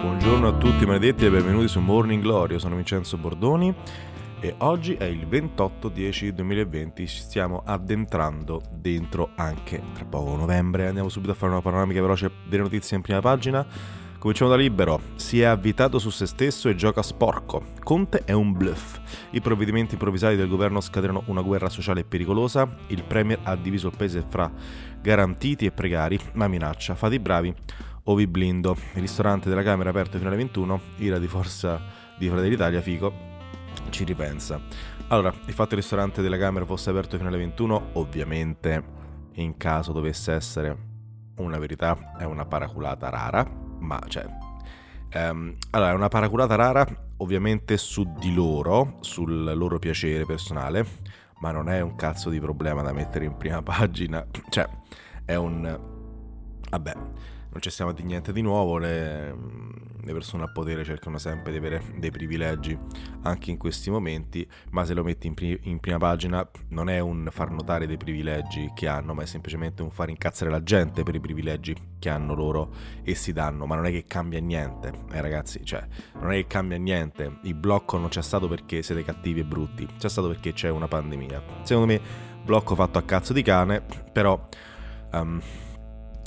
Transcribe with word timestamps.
Buongiorno 0.00 0.48
a 0.48 0.52
tutti 0.56 0.86
maledetti 0.86 1.26
e 1.26 1.30
benvenuti 1.30 1.68
su 1.68 1.78
Morning 1.78 2.22
Glory. 2.22 2.54
Io 2.54 2.58
sono 2.58 2.74
Vincenzo 2.74 3.18
Bordoni 3.18 3.74
e 4.40 4.54
oggi 4.60 4.94
è 4.94 5.04
il 5.04 5.26
28-10-2020, 5.26 7.06
ci 7.06 7.18
stiamo 7.18 7.60
addentrando 7.62 8.62
dentro 8.72 9.32
anche 9.36 9.82
tra 9.92 10.06
poco 10.06 10.36
novembre, 10.36 10.86
andiamo 10.86 11.10
subito 11.10 11.32
a 11.32 11.34
fare 11.34 11.52
una 11.52 11.60
panoramica 11.60 12.00
veloce 12.00 12.30
delle 12.48 12.62
notizie 12.62 12.96
in 12.96 13.02
prima 13.02 13.20
pagina. 13.20 13.66
Cominciamo 14.18 14.50
da 14.50 14.56
libero, 14.56 15.00
si 15.16 15.42
è 15.42 15.44
avvitato 15.44 15.98
su 15.98 16.08
se 16.08 16.24
stesso 16.24 16.70
e 16.70 16.74
gioca 16.74 17.02
sporco. 17.02 17.64
Conte 17.82 18.22
è 18.24 18.32
un 18.32 18.52
bluff. 18.52 18.98
I 19.32 19.42
provvedimenti 19.42 19.94
improvvisati 19.94 20.36
del 20.36 20.48
governo 20.48 20.80
scatenano 20.80 21.24
una 21.26 21.42
guerra 21.42 21.68
sociale 21.68 22.04
pericolosa. 22.04 22.66
Il 22.86 23.04
Premier 23.04 23.38
ha 23.42 23.54
diviso 23.54 23.88
il 23.88 23.96
paese 23.96 24.24
fra 24.26 24.50
garantiti 25.00 25.66
e 25.66 25.72
precari, 25.72 26.18
ma 26.32 26.48
minaccia, 26.48 26.94
fate 26.94 27.16
i 27.16 27.20
bravi 27.20 27.54
o 28.04 28.14
vi 28.14 28.26
blindo. 28.26 28.76
Il 28.94 29.00
ristorante 29.00 29.48
della 29.48 29.62
Camera 29.62 29.90
aperto 29.90 30.16
fino 30.16 30.28
alle 30.28 30.38
21, 30.38 30.80
ira 30.96 31.18
di 31.18 31.26
forza 31.26 31.80
di 32.18 32.26
Fratelli 32.26 32.50
d'Italia, 32.50 32.80
fico, 32.80 33.12
ci 33.90 34.04
ripensa. 34.04 34.60
Allora, 35.08 35.32
il 35.46 35.52
fatto 35.52 35.70
che 35.70 35.74
il 35.74 35.80
ristorante 35.80 36.22
della 36.22 36.38
Camera 36.38 36.64
fosse 36.64 36.90
aperto 36.90 37.16
fino 37.16 37.28
alle 37.28 37.38
21, 37.38 37.90
ovviamente, 37.94 38.82
in 39.34 39.56
caso 39.56 39.92
dovesse 39.92 40.32
essere 40.32 40.88
una 41.36 41.58
verità, 41.58 42.16
è 42.16 42.24
una 42.24 42.44
paraculata 42.46 43.08
rara, 43.08 43.44
ma 43.78 44.00
cioè... 44.06 44.26
Um, 45.12 45.56
allora, 45.70 45.90
è 45.90 45.94
una 45.94 46.08
paraculata 46.08 46.54
rara, 46.54 46.86
ovviamente 47.16 47.76
su 47.76 48.14
di 48.18 48.32
loro, 48.32 48.98
sul 49.00 49.42
loro 49.56 49.80
piacere 49.80 50.24
personale, 50.24 50.86
ma 51.40 51.50
non 51.50 51.68
è 51.68 51.80
un 51.80 51.96
cazzo 51.96 52.30
di 52.30 52.38
problema 52.38 52.82
da 52.82 52.92
mettere 52.92 53.24
in 53.24 53.36
prima 53.36 53.60
pagina. 53.62 54.24
Cioè, 54.48 54.68
è 55.24 55.34
un... 55.34 55.88
Vabbè, 56.70 56.94
non 57.50 57.60
ci 57.60 57.70
stiamo 57.70 57.92
di 57.92 58.02
niente 58.04 58.32
di 58.32 58.42
nuovo, 58.42 58.78
le, 58.78 59.34
le, 60.00 60.12
persone 60.12 60.44
a 60.44 60.48
potere 60.48 60.84
cercano 60.84 61.18
sempre 61.18 61.50
di 61.50 61.58
avere 61.58 61.82
dei 61.96 62.10
privilegi 62.10 62.78
anche 63.22 63.50
in 63.50 63.56
questi 63.56 63.90
momenti, 63.90 64.48
ma 64.70 64.84
se 64.84 64.94
lo 64.94 65.02
metti 65.02 65.26
in, 65.26 65.34
pri- 65.34 65.58
in, 65.62 65.80
prima 65.80 65.98
pagina 65.98 66.48
non 66.68 66.88
è 66.88 67.00
un 67.00 67.28
far 67.32 67.50
notare 67.50 67.86
dei 67.86 67.96
privilegi 67.96 68.70
che 68.74 68.86
hanno, 68.86 69.14
ma 69.14 69.22
è 69.22 69.26
semplicemente 69.26 69.82
un 69.82 69.90
far 69.90 70.10
incazzare 70.10 70.50
la 70.50 70.62
gente 70.62 71.02
per 71.02 71.16
i 71.16 71.20
privilegi 71.20 71.74
che 71.98 72.08
hanno 72.08 72.34
loro 72.34 72.72
e 73.02 73.14
si 73.16 73.32
danno, 73.32 73.66
ma 73.66 73.74
non 73.74 73.86
è 73.86 73.90
che 73.90 74.04
cambia 74.04 74.40
niente, 74.40 74.92
eh 75.10 75.20
ragazzi, 75.20 75.64
cioè 75.64 75.84
non 76.20 76.30
è 76.30 76.36
che 76.36 76.46
cambia 76.46 76.78
niente, 76.78 77.38
il 77.42 77.54
blocco 77.54 77.98
non 77.98 78.08
c'è 78.08 78.22
stato 78.22 78.46
perché 78.46 78.82
siete 78.82 79.02
cattivi 79.02 79.40
e 79.40 79.44
brutti, 79.44 79.86
c'è 79.98 80.08
stato 80.08 80.28
perché 80.28 80.52
c'è 80.52 80.68
una 80.68 80.86
pandemia. 80.86 81.42
Secondo 81.62 81.92
me 81.92 82.00
blocco 82.44 82.76
fatto 82.76 82.98
a 82.98 83.02
cazzo 83.02 83.32
di 83.32 83.42
cane, 83.42 83.82
però... 84.12 84.48
Um, 85.12 85.42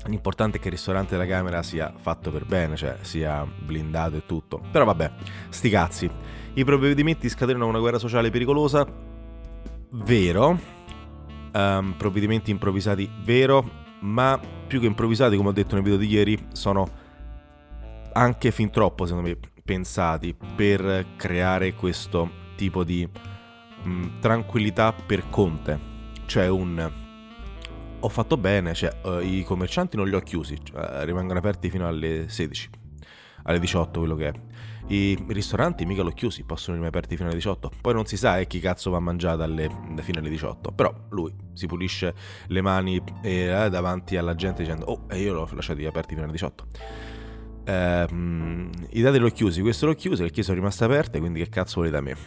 L'importante 0.06 0.58
è 0.58 0.59
che 0.59 0.68
il 0.68 0.73
ristorante 0.73 1.12
della 1.12 1.28
Camera 1.28 1.64
sia 1.64 1.94
fatto 1.96 2.32
per 2.32 2.46
bene, 2.46 2.76
cioè 2.76 2.98
sia 3.02 3.46
blindato 3.46 4.18
e 4.18 4.26
tutto. 4.26 4.62
Però 4.72 4.86
vabbè, 4.86 5.12
sti 5.50 5.70
cazzi. 5.70 6.09
I 6.56 6.64
provvedimenti 6.64 7.30
scatenano 7.30 7.68
una 7.68 7.80
guerra 7.80 8.00
sociale 8.00 8.30
pericolosa? 8.30 8.86
Vero. 9.92 10.59
Um, 11.53 11.94
provvedimenti 11.97 12.52
improvvisati? 12.52 13.09
Vero. 13.24 13.81
Ma 14.02 14.40
più 14.68 14.80
che 14.80 14.86
improvvisati, 14.86 15.38
come 15.38 15.50
ho 15.50 15.53
detto 15.53 15.75
nel 15.75 15.84
video 15.84 16.00
di 16.00 16.08
ieri, 16.08 16.47
sono 16.52 17.02
anche 18.13 18.52
fin 18.52 18.69
troppo, 18.69 19.06
secondo 19.06 19.30
me, 19.30 19.38
pensati 19.63 20.36
per 20.56 21.06
creare 21.16 21.74
questo 21.74 22.30
tipo 22.56 22.84
di 22.84 23.08
mh, 23.84 23.90
mm, 23.90 24.19
tranquillità 24.19 24.94
per 24.94 25.30
Conte. 25.30 25.92
Cioè 26.25 26.47
un 26.47 27.03
ho 28.06 28.09
fatto 28.09 28.36
bene, 28.36 28.74
cioè 28.74 28.91
uh, 29.03 29.19
i 29.19 29.44
commercianti 29.44 29.96
non 29.96 30.08
li 30.08 30.16
ho 30.16 30.19
chiusi, 30.19 30.58
cioè, 30.62 31.06
rimangono 31.06 31.40
aperti 31.40 31.69
fino 31.69 31.88
alle 31.88 32.25
16, 32.28 32.69
alle 33.44 33.59
18 33.59 34.00
quello 34.00 34.16
che 34.16 34.28
è. 34.28 34.34
I 34.88 35.18
ristoranti 35.30 35.86
mica 35.86 36.03
l'ho 36.03 36.12
chiusi, 36.12 36.44
possono 36.44 36.75
rimanere 36.75 36.97
aperti 36.97 37.16
fino 37.16 37.30
alle 37.30 37.38
18. 37.38 37.72
Poi 37.80 37.94
non 37.94 38.06
si 38.06 38.18
sa 38.18 38.38
eh, 38.38 38.47
chi 38.47 38.59
cazzo 38.59 38.92
va 38.92 38.97
a 38.97 39.00
mangiare 39.00 39.38
dalle, 39.38 39.69
fino 40.02 40.19
alle 40.19 40.30
18. 40.30 40.74
Però 40.74 40.94
lui 41.12 41.34
si 41.53 41.68
pulisce 41.68 42.13
le 42.47 42.62
mani 42.62 43.02
eh, 43.22 43.68
davanti 43.72 44.18
alla 44.18 44.36
gente 44.36 44.63
dicendo 44.63 44.86
oh, 44.86 45.06
e 45.09 45.22
io 45.22 45.34
l'ho 45.34 45.50
lasciati 45.53 45.86
aperti 45.86 46.09
fino 46.09 46.24
alle 46.24 46.34
18. 46.34 46.68
Eh, 47.63 48.06
I 48.90 49.02
dati 49.02 49.18
l'ho 49.18 49.30
chiusi, 49.30 49.62
questo 49.62 49.86
l'ho 49.86 49.96
chiuso, 49.96 50.24
le 50.24 50.31
chiese 50.31 50.50
sono 50.50 50.58
rimaste 50.58 50.84
aperte, 50.84 51.19
quindi 51.19 51.42
che 51.42 51.47
cazzo 51.47 51.75
volete 51.75 51.96
da 51.96 52.02
me? 52.02 52.18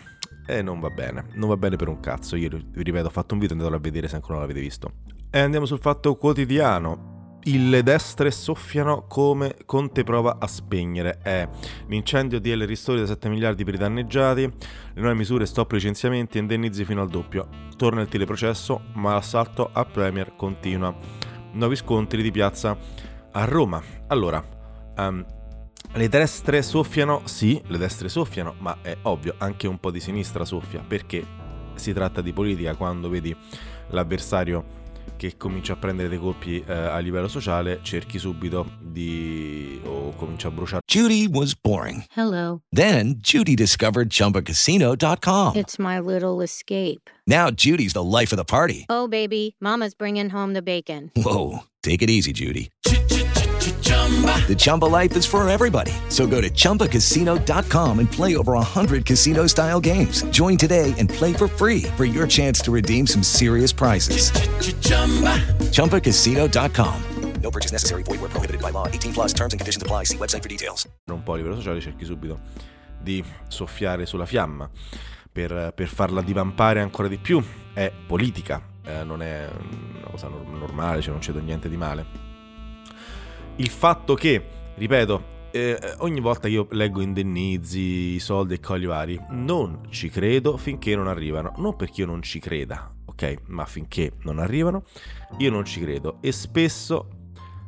E 0.47 0.63
non 0.63 0.81
va 0.81 0.89
bene, 0.89 1.27
non 1.35 1.51
va 1.51 1.59
bene 1.59 1.77
per 1.77 1.89
un 1.89 2.01
cazzo. 2.01 2.37
Io 2.37 2.49
vi 2.49 2.83
ripeto, 2.83 3.09
ho 3.09 3.11
fatto 3.11 3.35
un 3.35 3.41
video, 3.41 3.55
andatelo 3.55 3.77
a 3.77 3.81
vedere 3.81 4.09
se 4.09 4.15
ancora 4.15 4.39
non 4.39 4.43
l'avete 4.43 4.61
visto. 4.61 5.16
E 5.31 5.41
andiamo 5.41 5.67
sul 5.67 5.81
fatto 5.81 6.15
quotidiano. 6.15 7.15
Le 7.43 7.83
destre 7.83 8.31
soffiano 8.31 9.07
come 9.07 9.57
Conte 9.67 10.03
prova 10.03 10.39
a 10.41 10.47
spegnere. 10.47 11.19
È 11.23 11.49
l'incendio 11.89 12.41
di 12.41 12.55
L 12.55 12.65
ristori 12.65 13.01
da 13.01 13.07
7 13.07 13.29
miliardi 13.29 13.63
per 13.65 13.75
i 13.75 13.79
danneggiati, 13.79 14.43
le 14.43 15.01
nuove 15.01 15.15
misure 15.15 15.47
stop 15.47 15.71
licenziamenti 15.73 16.39
e 16.39 16.41
indennizi 16.41 16.85
fino 16.85 17.03
al 17.03 17.09
doppio. 17.09 17.49
Torna 17.77 18.01
il 18.01 18.09
teleprocesso, 18.09 18.87
ma 18.95 19.15
l'assalto 19.15 19.69
a 19.73 19.85
Premier 19.85 20.35
continua. 20.35 20.97
Nuovi 21.53 21.77
scontri 21.77 22.23
di 22.23 22.31
piazza 22.31 22.77
a 23.33 23.45
Roma. 23.45 23.83
Allora, 24.09 24.43
um, 24.97 25.25
le 25.93 26.09
destre 26.09 26.63
soffiano? 26.63 27.23
Sì, 27.25 27.61
le 27.67 27.79
destre 27.79 28.09
soffiano, 28.09 28.55
ma 28.59 28.79
è 28.81 28.97
ovvio, 29.03 29.35
anche 29.39 29.69
un 29.69 29.79
po' 29.79 29.91
di 29.91 30.01
sinistra 30.01 30.45
soffia, 30.45 30.85
perché 30.87 31.25
si 31.75 31.93
tratta 31.93 32.23
di 32.23 32.33
politica 32.33 32.75
quando 32.75 33.09
vedi 33.09 33.37
l'avversario 33.89 34.85
che 35.17 35.37
comincia 35.37 35.75
a 35.75 35.77
prendere 35.77 36.09
dei 36.09 36.19
colpi 36.19 36.63
eh, 36.67 36.73
a 36.73 36.99
livello 36.99 37.29
sociale, 37.29 37.81
cerchi 37.83 38.19
subito 38.19 38.77
di 38.81 39.81
o 39.85 40.13
comincia 40.17 40.49
a 40.49 40.51
bruciare. 40.51 40.83
Judy 40.87 41.27
was 41.27 41.55
boring. 41.55 42.05
Hello. 42.15 42.61
Then 42.71 43.17
Judy 43.19 43.55
discovered 43.55 44.11
chumbacasino.com. 44.11 45.57
It's 45.57 45.79
my 45.79 45.99
little 45.99 46.43
escape. 46.43 47.11
Now 47.27 47.51
Judy's 47.51 47.93
the 47.93 48.05
life 48.05 48.33
of 48.33 48.39
the 48.39 48.45
party. 48.45 48.85
Oh 48.89 49.09
baby, 49.09 49.57
mama's 49.61 49.95
bringing 49.95 50.31
home 50.31 50.53
the 50.55 50.63
bacon. 50.63 51.11
Whoa, 51.17 51.65
take 51.83 52.03
it 52.03 52.11
easy 52.11 52.33
Judy. 52.33 52.71
The 54.47 54.55
Chumba 54.57 54.85
life 54.85 55.17
is 55.17 55.27
for 55.27 55.47
everybody. 55.49 55.93
So 56.09 56.27
go 56.27 56.41
to 56.41 56.49
ChumbaCasino.com 56.49 57.99
and 57.99 58.11
play 58.11 58.37
over 58.37 58.53
100 58.53 59.05
casino 59.05 59.49
style 59.49 59.81
games. 59.81 60.23
Join 60.31 60.57
today 60.57 60.95
and 60.99 61.09
play 61.09 61.33
for 61.33 61.49
free 61.49 61.83
for 61.97 62.05
your 62.05 62.29
chance 62.29 62.61
to 62.61 62.71
redeem 62.71 63.07
some 63.07 63.25
serious 63.25 63.73
prizes. 63.73 64.31
Ch-ch-chumba. 64.31 65.43
ChumbaCasino.com. 65.73 67.03
No 67.43 67.51
purchase 67.51 67.73
necessary. 67.73 68.03
Void 68.05 68.21
where 68.21 68.31
prohibited 68.31 68.61
by 68.61 68.71
law. 68.71 68.87
18 68.87 69.13
plus 69.13 69.33
terms 69.33 69.53
and 69.53 69.61
conditions 69.61 69.83
apply. 69.83 70.05
See 70.05 70.19
website 70.19 70.43
for 70.43 70.49
details. 70.49 70.87
Un 71.11 71.23
po' 71.23 71.33
a 71.33 71.37
livello 71.37 71.57
sociale 71.57 71.81
cerchi 71.81 72.05
subito 72.05 72.41
di 73.01 73.25
soffiare 73.49 74.07
sulla 74.07 74.27
fiamma 74.27 74.69
per, 75.31 75.73
per 75.75 75.89
farla 75.89 76.23
divampare 76.23 76.81
ancora 76.81 77.09
di 77.09 77.19
più. 77.19 77.43
È 77.73 77.93
politica, 78.07 78.63
eh, 78.85 79.05
non 79.05 79.23
è 79.23 79.49
una 79.99 80.11
cosa 80.11 80.29
normale, 80.29 81.03
cioè 81.03 81.11
non 81.11 81.21
c'è 81.21 81.33
niente 81.33 81.69
di 81.69 81.77
male 81.77 82.26
il 83.57 83.69
fatto 83.69 84.15
che, 84.15 84.45
ripeto, 84.75 85.35
eh, 85.51 85.95
ogni 85.99 86.21
volta 86.21 86.49
io 86.49 86.67
leggo 86.73 87.01
indennizi, 87.01 88.19
soldi 88.19 88.55
e 88.55 88.61
cogli 88.61 88.87
vari, 88.87 89.19
non 89.31 89.87
ci 89.89 90.11
credo 90.11 90.57
finché 90.59 90.95
non 90.95 91.09
arrivano. 91.09 91.55
Non 91.57 91.77
perché 91.77 92.03
io 92.03 92.07
non 92.07 92.21
ci 92.23 92.39
creda, 92.39 92.93
ok? 93.07 93.37
Ma 93.47 93.65
finché 93.65 94.13
non 94.23 94.39
arrivano, 94.39 94.85
io 95.39 95.51
non 95.51 95.65
ci 95.65 95.81
credo. 95.81 96.19
E 96.21 96.33
spesso, 96.33 97.09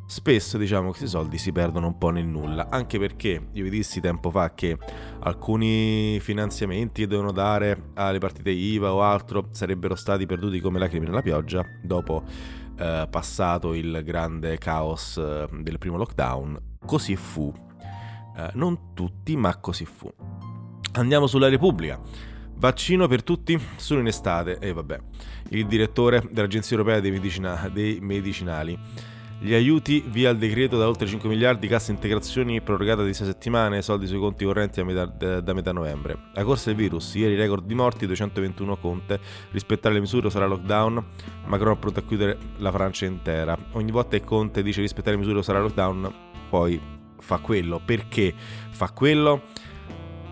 spesso 0.09 0.57
diciamo 0.57 0.89
questi 0.89 1.07
soldi 1.07 1.37
si 1.37 1.53
perdono 1.53 1.87
un 1.87 1.99
po' 1.99 2.09
nel 2.09 2.25
nulla. 2.25 2.69
Anche 2.71 2.99
perché 2.99 3.49
io 3.53 3.63
vi 3.63 3.71
dissi 3.71 4.01
tempo 4.01 4.31
fa 4.31 4.55
che 4.55 4.79
alcuni 5.21 6.19
finanziamenti 6.21 7.03
che 7.03 7.07
devono 7.07 7.31
dare 7.31 7.91
alle 7.95 8.19
partite 8.19 8.51
IVA 8.51 8.93
o 8.93 9.03
altro 9.03 9.49
sarebbero 9.51 9.95
stati 9.95 10.25
perduti 10.25 10.61
come 10.61 10.79
lacrime 10.79 11.05
nella 11.05 11.21
pioggia 11.21 11.63
dopo 11.83 12.25
eh, 12.79 13.07
passato 13.11 13.75
il 13.75 14.03
grande 14.03 14.57
caos 14.57 15.19
eh, 15.19 15.47
del 15.61 15.79
primo 15.79 15.99
lockdown, 15.99 16.77
così 16.87 17.15
fu. 17.15 17.53
Eh, 18.35 18.51
non 18.55 18.95
tutti, 18.95 19.37
ma 19.37 19.57
così 19.59 19.85
fu. 19.85 20.11
Andiamo 20.93 21.27
sulla 21.27 21.49
Repubblica. 21.49 22.01
Vaccino 22.55 23.07
per 23.07 23.23
tutti 23.23 23.61
solo 23.77 24.01
in 24.01 24.07
estate. 24.07 24.59
E 24.59 24.73
vabbè, 24.73 24.99
il 25.51 25.67
direttore 25.67 26.27
dell'Agenzia 26.31 26.77
Europea 26.77 26.99
dei, 26.99 27.11
Medicina- 27.11 27.69
dei 27.71 27.99
Medicinali 28.01 28.79
Gli 29.41 29.55
aiuti 29.55 30.03
via 30.05 30.31
il 30.31 30.37
decreto 30.37 30.77
da 30.77 30.89
oltre 30.89 31.07
5 31.07 31.29
miliardi, 31.29 31.69
cassa 31.69 31.93
integrazioni 31.93 32.61
prorogata 32.61 33.05
di 33.05 33.15
6 33.15 33.25
settimane, 33.25 33.83
soldi 33.83 34.09
sui 34.09 34.19
conti 34.19 34.45
correnti 34.45 34.83
metà, 34.83 35.07
da 35.07 35.53
metà 35.53 35.71
novembre. 35.71 36.31
La 36.35 36.43
corsa 36.43 36.71
del 36.71 36.79
virus, 36.79 37.15
ieri 37.15 37.37
record 37.37 37.65
di 37.65 37.75
morti, 37.75 38.05
221 38.07 38.77
Conte, 38.79 39.21
rispettare 39.53 39.95
le 39.95 40.01
misure 40.01 40.29
sarà 40.29 40.47
lockdown, 40.47 41.05
Macron 41.47 41.79
pronto 41.79 42.01
a 42.01 42.03
chiudere 42.03 42.37
la 42.57 42.73
Francia 42.73 43.07
intera. 43.07 43.57
Ogni 43.73 43.93
volta 43.93 44.19
che 44.19 44.25
Conte 44.25 44.65
dice 44.65 44.81
rispettare 44.81 45.15
le 45.15 45.23
misure 45.23 45.41
sarà 45.45 45.61
lockdown, 45.61 46.13
poi 46.51 46.81
fa 47.21 47.39
quello. 47.39 47.81
Perché 47.85 48.35
fa 48.71 48.91
quello? 48.91 49.43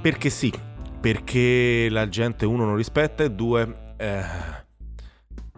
Perché 0.01 0.31
sì, 0.31 0.53
perché 1.01 1.87
la 1.91 2.09
gente 2.09 2.45
uno 2.45 2.65
non 2.65 2.75
rispetta 2.75 3.23
e 3.23 3.31
due... 3.31 3.95
Eh, 3.99 4.65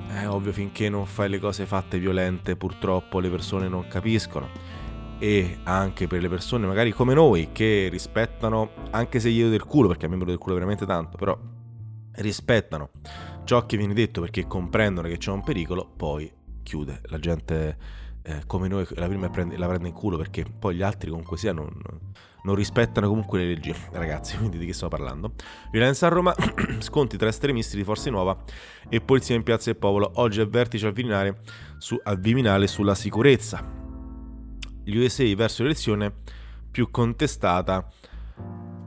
è 0.08 0.28
ovvio, 0.28 0.52
finché 0.52 0.88
non 0.88 1.06
fai 1.06 1.28
le 1.28 1.38
cose 1.38 1.66
fatte 1.66 1.98
violente, 1.98 2.56
purtroppo 2.56 3.20
le 3.20 3.30
persone 3.30 3.68
non 3.68 3.86
capiscono. 3.88 4.48
E 5.18 5.58
anche 5.64 6.06
per 6.06 6.20
le 6.22 6.28
persone 6.28 6.66
magari 6.66 6.92
come 6.92 7.14
noi 7.14 7.48
che 7.52 7.88
rispettano, 7.90 8.70
anche 8.90 9.20
se 9.20 9.30
do 9.42 9.48
del 9.48 9.64
culo, 9.64 9.88
perché 9.88 10.06
a 10.06 10.08
me 10.08 10.16
me 10.16 10.24
del 10.24 10.38
culo 10.38 10.54
veramente 10.54 10.86
tanto, 10.86 11.16
però 11.16 11.36
rispettano 12.12 12.90
ciò 13.44 13.64
che 13.64 13.76
viene 13.76 13.94
detto 13.94 14.20
perché 14.20 14.46
comprendono 14.46 15.08
che 15.08 15.16
c'è 15.16 15.30
un 15.30 15.42
pericolo, 15.42 15.90
poi 15.96 16.30
chiude. 16.62 17.00
La 17.04 17.18
gente 17.18 17.76
eh, 18.22 18.42
come 18.46 18.68
noi 18.68 18.86
la 18.90 19.06
prima 19.06 19.28
prende, 19.30 19.56
la 19.56 19.66
prende 19.66 19.88
in 19.88 19.94
culo 19.94 20.16
perché 20.16 20.44
poi 20.44 20.76
gli 20.76 20.82
altri 20.82 21.10
comunque 21.10 21.36
sia 21.36 21.52
non, 21.52 21.70
non 22.42 22.54
rispettano 22.54 23.08
comunque 23.08 23.38
le 23.38 23.46
leggi, 23.46 23.74
ragazzi, 23.92 24.36
quindi 24.36 24.58
di 24.58 24.66
che 24.66 24.72
sto 24.72 24.88
parlando? 24.88 25.32
Violenza 25.70 26.06
a 26.06 26.10
Roma, 26.10 26.34
sconti 26.80 27.16
tra 27.16 27.28
estremisti 27.28 27.76
di 27.76 27.84
Forza 27.84 28.10
Nuova 28.10 28.36
e 28.88 29.00
polizia 29.00 29.34
in 29.34 29.42
Piazza 29.42 29.70
del 29.70 29.78
Popolo, 29.78 30.10
oggi 30.14 30.40
è 30.40 30.46
vertice 30.46 30.86
al 30.86 30.92
Viminale, 30.92 31.40
su, 31.78 31.98
al 32.02 32.18
Viminale 32.18 32.66
sulla 32.66 32.94
sicurezza. 32.94 33.64
Gli 34.84 34.96
USA 34.96 35.24
verso 35.34 35.62
l'elezione 35.62 36.12
più 36.70 36.90
contestata 36.90 37.86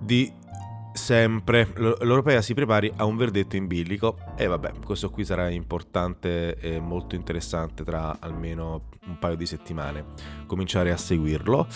di 0.02 0.32
sempre. 0.94 1.68
l'Europea 1.76 2.42
si 2.42 2.54
prepari 2.54 2.92
a 2.96 3.06
un 3.06 3.16
verdetto 3.18 3.56
in 3.56 3.68
bilico 3.68 4.18
e 4.36 4.48
vabbè 4.48 4.74
questo 4.86 5.10
qui 5.10 5.26
sarà 5.26 5.50
importante 5.50 6.56
e 6.58 6.80
molto 6.80 7.16
interessante 7.16 7.84
tra 7.84 8.18
almeno 8.20 8.90
un 9.06 9.18
paio 9.20 9.36
di 9.36 9.46
settimane. 9.46 10.06
Cominciare 10.46 10.92
a 10.92 10.98
seguirlo. 10.98 11.68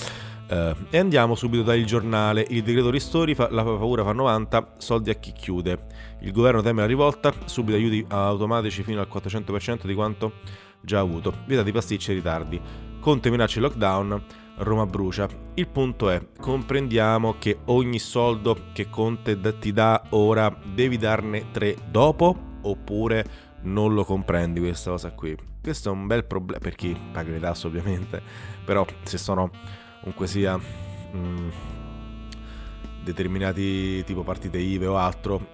Uh, 0.48 0.76
e 0.92 1.00
andiamo 1.00 1.34
subito 1.34 1.64
dal 1.64 1.84
giornale. 1.86 2.46
Il 2.50 2.62
decreto 2.62 2.92
ristori 2.92 3.34
fa, 3.34 3.48
la 3.50 3.64
paura 3.64 4.04
fa 4.04 4.12
90 4.12 4.76
soldi 4.78 5.10
a 5.10 5.16
chi 5.16 5.32
chiude. 5.32 5.88
Il 6.22 6.32
governo 6.32 6.62
teme 6.62 6.82
la 6.82 6.88
rivolta 6.88 7.34
subito 7.46 7.78
aiuti 7.78 8.06
automatici 8.08 8.84
fino 8.84 9.00
al 9.00 9.08
400% 9.12 9.86
di 9.86 9.94
quanto 9.96 10.34
già 10.82 11.00
avuto. 11.00 11.34
Vietati 11.48 11.72
pasticci 11.72 12.12
e 12.12 12.14
ritardi. 12.14 12.62
Conte 13.00 13.30
minaccia 13.30 13.58
il 13.58 13.64
lockdown 13.64 14.24
Roma 14.58 14.86
brucia. 14.86 15.28
Il 15.56 15.68
punto 15.68 16.10
è, 16.10 16.22
comprendiamo 16.40 17.36
che 17.40 17.60
ogni 17.66 18.00
soldo 18.00 18.68
che 18.74 18.90
Conte 18.90 19.38
ti 19.60 19.72
dà 19.72 20.02
ora 20.10 20.56
devi 20.74 20.98
darne 20.98 21.52
tre 21.52 21.76
dopo 21.90 22.54
oppure 22.62 23.26
non 23.62 23.94
lo 23.94 24.04
comprendi 24.04 24.60
questa 24.60 24.92
cosa 24.92 25.12
qui. 25.12 25.36
Questo 25.62 25.90
è 25.90 25.92
un 25.92 26.08
bel 26.08 26.26
problema 26.26 26.60
per 26.60 26.76
chi 26.76 26.96
paga 27.12 27.32
le 27.32 27.40
tasse 27.40 27.68
ovviamente, 27.68 28.22
però 28.64 28.86
se 29.04 29.18
sono 29.18 29.50
comunque 30.00 30.28
sia 30.28 30.56
mh, 30.56 31.18
mm, 31.18 31.50
determinati 33.04 34.04
tipo 34.04 34.24
partite 34.24 34.58
IVE 34.58 34.86
o 34.86 34.98
altro, 34.98 35.48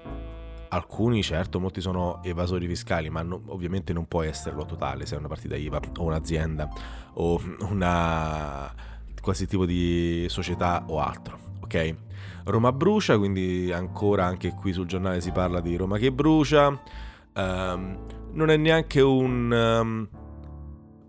alcuni 0.67 1.23
certo, 1.23 1.59
molti 1.59 1.81
sono 1.81 2.21
evasori 2.23 2.67
fiscali, 2.67 3.09
ma 3.09 3.21
no, 3.21 3.41
ovviamente 3.47 3.93
non 3.93 4.07
può 4.07 4.23
esserlo 4.23 4.65
totale 4.65 5.05
se 5.05 5.15
è 5.15 5.17
una 5.17 5.27
partita 5.27 5.55
IVA 5.55 5.79
o 5.97 6.03
un'azienda 6.03 6.69
o 7.13 7.41
una 7.69 8.73
qualsiasi 9.21 9.51
tipo 9.51 9.65
di 9.65 10.25
società 10.29 10.83
o 10.87 10.99
altro, 10.99 11.39
ok? 11.61 11.95
Roma 12.45 12.71
brucia, 12.71 13.17
quindi 13.17 13.71
ancora 13.71 14.25
anche 14.25 14.53
qui 14.53 14.73
sul 14.73 14.87
giornale 14.87 15.21
si 15.21 15.31
parla 15.31 15.61
di 15.61 15.75
Roma 15.75 15.97
che 15.97 16.11
brucia. 16.11 16.67
Um, 17.33 18.05
non 18.33 18.49
è 18.49 18.57
neanche 18.57 19.01
un... 19.01 19.51
Um, 19.51 20.09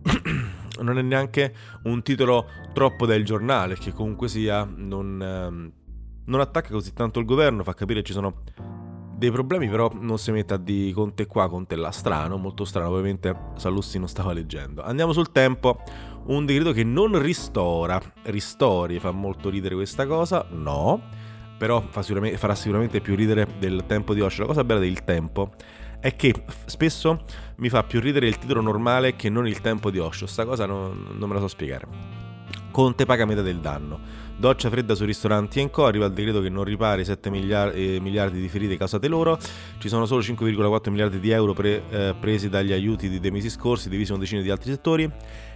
non 0.81 0.97
è 0.97 1.01
neanche 1.01 1.53
un 1.83 2.01
titolo 2.01 2.47
troppo 2.73 3.05
del 3.05 3.25
giornale, 3.25 3.75
che 3.75 3.91
comunque 3.91 4.27
sia 4.27 4.63
non, 4.63 5.19
um, 5.19 5.71
non 6.25 6.39
attacca 6.39 6.69
così 6.69 6.93
tanto 6.93 7.19
il 7.19 7.25
governo, 7.25 7.63
fa 7.63 7.73
capire 7.73 8.01
che 8.01 8.07
ci 8.07 8.13
sono 8.13 8.43
dei 9.15 9.31
problemi, 9.31 9.69
però 9.69 9.91
non 9.93 10.17
si 10.17 10.31
metta 10.31 10.57
di 10.57 10.91
Conte 10.93 11.25
qua, 11.25 11.49
Conte 11.49 11.75
là, 11.75 11.91
strano, 11.91 12.37
molto 12.37 12.65
strano, 12.65 12.89
ovviamente 12.89 13.35
Sallussi 13.55 13.99
non 13.99 14.07
stava 14.07 14.33
leggendo. 14.33 14.83
Andiamo 14.83 15.13
sul 15.13 15.31
tempo, 15.31 15.81
un 16.25 16.45
decreto 16.45 16.71
che 16.71 16.83
non 16.83 17.19
ristora, 17.21 18.01
ristori, 18.23 18.99
fa 18.99 19.11
molto 19.11 19.49
ridere 19.49 19.75
questa 19.75 20.05
cosa, 20.05 20.45
no, 20.49 21.01
però 21.57 21.81
fa 21.81 22.01
sicuramente, 22.01 22.37
farà 22.37 22.55
sicuramente 22.55 23.01
più 23.01 23.15
ridere 23.15 23.47
del 23.59 23.85
tempo 23.85 24.13
di 24.13 24.21
Osho. 24.21 24.41
La 24.41 24.47
cosa 24.47 24.63
bella 24.63 24.79
del 24.79 25.03
tempo 25.03 25.51
è 25.99 26.15
che 26.15 26.33
spesso 26.65 27.23
mi 27.57 27.69
fa 27.69 27.83
più 27.83 27.99
ridere 28.01 28.27
il 28.27 28.37
titolo 28.37 28.61
normale 28.61 29.15
che 29.15 29.29
non 29.29 29.47
il 29.47 29.61
tempo 29.61 29.89
di 29.89 29.99
Osho, 29.99 30.25
sta 30.25 30.45
cosa 30.45 30.65
non, 30.65 31.15
non 31.17 31.29
me 31.29 31.35
la 31.35 31.41
so 31.41 31.47
spiegare. 31.47 32.22
Conte 32.73 33.05
paga 33.05 33.25
metà 33.25 33.43
del 33.43 33.59
danno. 33.59 33.99
Doccia 34.35 34.71
fredda 34.71 34.95
sui 34.95 35.05
ristoranti 35.05 35.59
e 35.59 35.69
co, 35.69 35.85
arriva 35.85 36.07
il 36.07 36.11
decreto 36.11 36.41
che 36.41 36.49
non 36.49 36.63
ripara 36.63 36.99
i 36.99 37.05
7 37.05 37.29
miliardi, 37.29 37.97
eh, 37.97 37.99
miliardi 37.99 38.41
di 38.41 38.49
ferite 38.49 38.77
causate 38.77 39.07
loro, 39.07 39.37
ci 39.77 39.89
sono 39.89 40.07
solo 40.07 40.21
5,4 40.21 40.89
miliardi 40.89 41.19
di 41.19 41.29
euro 41.29 41.53
pre, 41.53 41.83
eh, 41.87 42.15
presi 42.19 42.49
dagli 42.49 42.71
aiuti 42.71 43.19
dei 43.19 43.29
mesi 43.29 43.51
scorsi, 43.51 43.89
divisi 43.89 44.11
in 44.11 44.17
decine 44.17 44.41
di 44.41 44.49
altri 44.49 44.71
settori. 44.71 45.07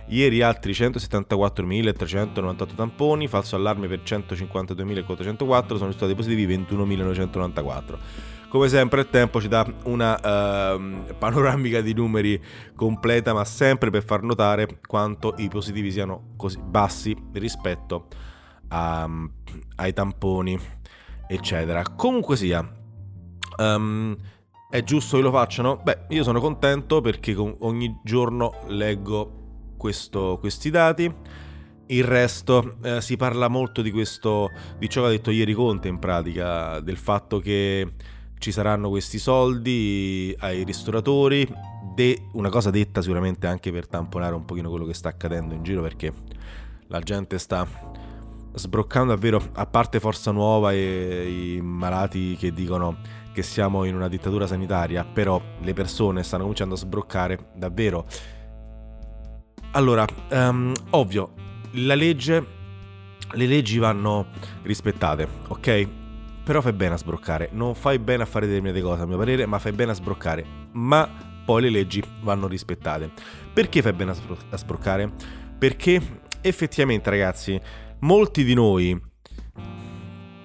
Ieri 0.09 0.43
altri 0.43 0.73
174.398 0.73 2.75
tamponi, 2.75 3.27
falso 3.27 3.55
allarme 3.55 3.87
per 3.87 4.01
152.404, 4.03 5.75
sono 5.75 5.91
stati 5.91 6.13
positivi 6.13 6.55
21.994. 6.55 8.35
Come 8.49 8.69
sempre 8.69 9.01
il 9.01 9.09
tempo 9.09 9.41
ci 9.41 9.49
dà 9.49 9.69
una 9.83 10.73
uh, 10.73 11.15
panoramica 11.17 11.81
di 11.81 11.93
numeri 11.93 12.41
completa, 12.75 13.33
ma 13.33 13.43
sempre 13.43 13.89
per 13.89 14.03
far 14.03 14.23
notare 14.23 14.79
quanto 14.87 15.33
i 15.37 15.49
positivi 15.49 15.91
siano 15.91 16.33
così 16.37 16.57
bassi 16.63 17.15
rispetto 17.33 18.07
a, 18.69 19.07
ai 19.75 19.93
tamponi, 19.93 20.57
eccetera. 21.27 21.83
Comunque 21.95 22.37
sia, 22.37 22.65
um, 23.57 24.15
è 24.69 24.81
giusto 24.81 25.17
che 25.17 25.23
lo 25.23 25.31
facciano? 25.31 25.81
Beh, 25.83 26.05
io 26.09 26.23
sono 26.23 26.39
contento 26.39 27.01
perché 27.01 27.35
ogni 27.35 27.99
giorno 28.03 28.61
leggo 28.67 29.73
questo, 29.77 30.37
questi 30.39 30.69
dati. 30.69 31.13
Il 31.89 32.03
resto 32.03 32.77
eh, 32.81 33.01
si 33.01 33.17
parla 33.17 33.49
molto 33.49 33.81
di 33.81 33.91
questo, 33.91 34.49
di 34.77 34.89
ciò 34.89 35.01
che 35.01 35.07
ha 35.07 35.11
detto 35.11 35.31
ieri 35.31 35.53
Conte 35.53 35.89
in 35.89 35.99
pratica, 35.99 36.79
del 36.79 36.97
fatto 36.97 37.39
che 37.39 37.93
ci 38.37 38.51
saranno 38.51 38.89
questi 38.89 39.19
soldi 39.19 40.35
ai 40.39 40.63
ristoratori, 40.63 41.47
de- 41.95 42.27
una 42.33 42.49
cosa 42.49 42.69
detta 42.69 43.01
sicuramente 43.01 43.47
anche 43.47 43.71
per 43.71 43.87
tamponare 43.87 44.35
un 44.35 44.45
pochino 44.45 44.69
quello 44.69 44.85
che 44.85 44.93
sta 44.93 45.09
accadendo 45.09 45.53
in 45.53 45.63
giro 45.63 45.81
perché 45.81 46.13
la 46.87 46.99
gente 46.99 47.37
sta 47.37 47.67
sbroccando 48.53 49.13
davvero, 49.13 49.41
a 49.53 49.65
parte 49.65 49.99
Forza 49.99 50.31
Nuova 50.31 50.73
e 50.73 51.55
i 51.55 51.61
malati 51.61 52.35
che 52.37 52.51
dicono 52.51 52.97
che 53.31 53.43
siamo 53.43 53.83
in 53.83 53.93
una 53.93 54.07
dittatura 54.07 54.47
sanitaria, 54.47 55.03
però 55.03 55.39
le 55.61 55.73
persone 55.73 56.23
stanno 56.23 56.41
cominciando 56.41 56.73
a 56.73 56.77
sbroccare 56.77 57.51
davvero. 57.55 58.05
Allora, 59.71 60.05
um, 60.31 60.73
ovvio, 60.91 61.33
la 61.73 61.93
legge, 61.93 62.45
le 63.33 63.45
leggi 63.45 63.77
vanno 63.77 64.27
rispettate, 64.63 65.27
ok? 65.49 65.87
Però 66.47 66.61
fai 66.61 66.71
bene 66.71 66.93
a 66.93 66.97
sbroccare, 66.97 67.49
non 67.51 67.75
fai 67.75 67.99
bene 67.99 68.23
a 68.23 68.25
fare 68.25 68.47
determinate 68.47 68.79
cose 68.79 69.01
a 69.01 69.05
mio 69.05 69.17
parere, 69.17 69.45
ma 69.45 69.59
fai 69.59 69.73
bene 69.73 69.91
a 69.91 69.93
sbroccare, 69.93 70.45
ma 70.71 71.05
poi 71.43 71.63
le 71.63 71.69
leggi 71.69 72.01
vanno 72.21 72.47
rispettate. 72.47 73.11
Perché 73.51 73.81
fai 73.81 73.91
bene 73.91 74.11
a, 74.11 74.13
sbro- 74.13 74.37
a 74.49 74.55
sbroccare? 74.55 75.11
Perché 75.57 76.21
effettivamente 76.39 77.09
ragazzi, 77.09 77.59
molti 77.99 78.45
di 78.45 78.53
noi 78.53 78.97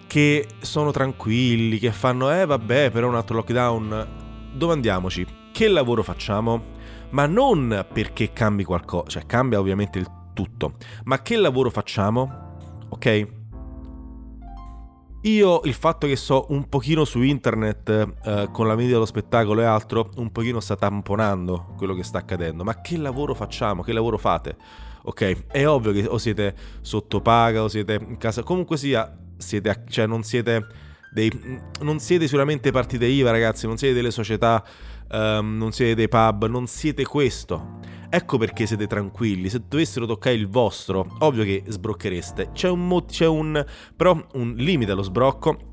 che 0.09 0.49
sono 0.59 0.91
tranquilli, 0.91 1.79
che 1.79 1.93
fanno 1.93 2.33
eh 2.33 2.47
vabbè 2.47 2.91
però 2.91 3.07
un 3.07 3.15
altro 3.15 3.37
lockdown, 3.37 4.09
domandiamoci 4.55 5.25
che 5.53 5.69
lavoro 5.69 6.03
facciamo? 6.03 6.65
Ma 7.11 7.27
non 7.27 7.87
perché 7.93 8.33
cambi 8.33 8.65
qualcosa, 8.65 9.09
cioè 9.09 9.27
cambia 9.27 9.61
ovviamente 9.61 10.01
il 10.01 10.09
tutto, 10.35 10.75
ma 11.05 11.23
che 11.23 11.37
lavoro 11.37 11.71
facciamo? 11.71 12.87
Ok? 12.89 13.41
Io 15.23 15.61
il 15.65 15.75
fatto 15.75 16.09
che 16.09 16.17
so 16.17 16.47
un 16.49 16.69
pochino 16.69 17.05
su 17.05 17.23
internet 17.23 17.89
eh, 18.25 18.49
con 18.51 18.67
la 18.67 18.75
vendita 18.75 18.95
dello 18.95 19.07
spettacolo 19.07 19.61
e 19.61 19.65
altro, 19.65 20.11
un 20.17 20.33
pochino 20.33 20.59
sta 20.59 20.75
tamponando 20.75 21.75
quello 21.77 21.95
che 21.95 22.03
sta 22.03 22.19
accadendo. 22.19 22.65
Ma 22.65 22.81
che 22.81 22.97
lavoro 22.97 23.33
facciamo? 23.33 23.83
Che 23.83 23.93
lavoro 23.93 24.19
fate? 24.19 24.57
Ok, 25.05 25.47
è 25.47 25.67
ovvio 25.67 25.93
che 25.93 26.07
o 26.07 26.19
siete 26.19 26.55
sottopaga 26.81 27.63
o 27.63 27.69
siete 27.69 28.01
in 28.05 28.19
casa, 28.19 28.43
comunque 28.43 28.77
sia, 28.77 29.17
siete, 29.37 29.85
cioè 29.89 30.07
non 30.07 30.25
siete 30.25 30.67
dei, 31.13 31.31
non 31.83 32.01
siete 32.01 32.27
sicuramente 32.27 32.73
partite 32.73 33.07
IVA 33.07 33.31
ragazzi, 33.31 33.67
non 33.67 33.77
siete 33.77 33.95
delle 33.95 34.11
società, 34.11 34.65
um, 35.11 35.57
non 35.57 35.71
siete 35.71 35.95
dei 35.95 36.09
pub, 36.09 36.47
non 36.47 36.67
siete 36.67 37.05
questo. 37.05 37.79
Ecco 38.15 38.37
perché 38.37 38.67
siete 38.67 38.87
tranquilli. 38.87 39.49
Se 39.49 39.63
dovessero 39.67 40.05
toccare 40.05 40.37
il 40.37 40.47
vostro, 40.47 41.17
ovvio 41.21 41.45
che 41.45 41.65
sbrocchereste. 41.67 42.51
C'è 42.53 42.69
un, 42.69 42.87
mo- 42.87 43.07
c'è 43.07 43.27
un 43.27 43.65
però 43.97 44.23
un 44.35 44.53
limite 44.55 44.93
allo 44.93 45.03
sbrocco 45.03 45.71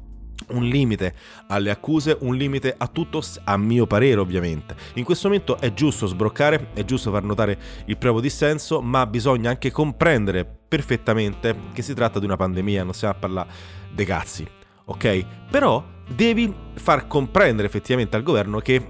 un 0.51 0.63
limite 0.63 1.13
alle 1.49 1.69
accuse, 1.69 2.17
un 2.21 2.33
limite 2.35 2.73
a 2.75 2.87
tutto, 2.87 3.21
a 3.43 3.57
mio 3.57 3.85
parere 3.87 4.21
ovviamente. 4.21 4.73
In 4.93 5.03
questo 5.03 5.27
momento 5.27 5.59
è 5.59 5.73
giusto 5.73 6.07
sbroccare, 6.07 6.69
è 6.73 6.85
giusto 6.85 7.11
far 7.11 7.23
notare 7.23 7.59
il 7.85 7.97
proprio 7.97 8.21
dissenso, 8.21 8.81
ma 8.81 9.05
bisogna 9.05 9.49
anche 9.49 9.69
comprendere 9.69 10.45
perfettamente 10.45 11.53
che 11.73 11.81
si 11.81 11.93
tratta 11.93 12.19
di 12.19 12.25
una 12.25 12.37
pandemia, 12.37 12.85
non 12.85 12.93
stiamo 12.93 13.15
a 13.15 13.17
parlare 13.17 13.49
dei 13.91 14.05
cazzi, 14.05 14.47
ok? 14.85 15.25
Però 15.51 15.85
devi 16.07 16.55
far 16.75 17.05
comprendere 17.05 17.67
effettivamente 17.67 18.15
al 18.15 18.23
governo 18.23 18.59
che 18.59 18.87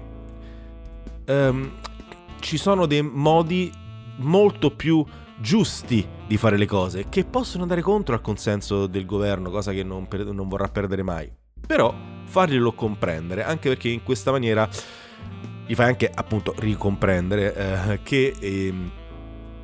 um, 1.26 1.79
ci 2.40 2.56
sono 2.56 2.86
dei 2.86 3.02
modi 3.02 3.70
molto 4.16 4.70
più 4.74 5.04
giusti 5.38 6.06
di 6.26 6.36
fare 6.36 6.56
le 6.56 6.66
cose, 6.66 7.08
che 7.08 7.24
possono 7.24 7.62
andare 7.62 7.80
contro 7.80 8.14
al 8.14 8.20
consenso 8.20 8.86
del 8.86 9.06
governo, 9.06 9.50
cosa 9.50 9.72
che 9.72 9.82
non, 9.82 10.08
per, 10.08 10.24
non 10.26 10.48
vorrà 10.48 10.68
perdere 10.68 11.02
mai. 11.02 11.30
Però 11.66 11.94
farglielo 12.24 12.72
comprendere, 12.72 13.44
anche 13.44 13.68
perché 13.68 13.88
in 13.88 14.02
questa 14.02 14.30
maniera 14.30 14.68
gli 15.66 15.74
fai 15.74 15.86
anche 15.86 16.10
appunto 16.12 16.54
ricomprendere 16.58 17.54
eh, 17.54 18.00
che 18.02 18.34
eh, 18.38 18.74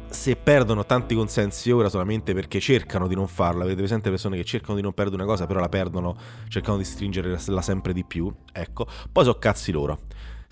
se 0.08 0.36
perdono 0.36 0.86
tanti 0.86 1.14
consensi 1.14 1.70
ora 1.70 1.88
solamente 1.88 2.32
perché 2.32 2.60
cercano 2.60 3.06
di 3.06 3.14
non 3.14 3.26
farlo, 3.26 3.62
avete 3.62 3.78
presente 3.78 4.08
persone 4.08 4.36
che 4.36 4.44
cercano 4.44 4.76
di 4.76 4.82
non 4.82 4.92
perdere 4.92 5.22
una 5.22 5.30
cosa 5.30 5.46
però 5.46 5.60
la 5.60 5.68
perdono, 5.68 6.16
cercano 6.48 6.78
di 6.78 6.84
stringerla 6.84 7.60
sempre 7.60 7.92
di 7.92 8.04
più, 8.04 8.32
ecco, 8.52 8.86
poi 9.10 9.24
so 9.24 9.34
cazzi 9.38 9.72
loro. 9.72 9.98